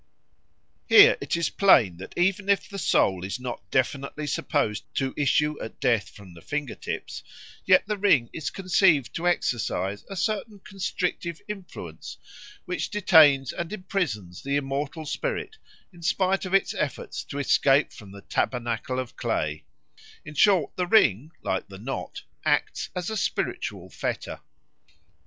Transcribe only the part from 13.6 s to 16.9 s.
imprisons the immortal spirit in spite of its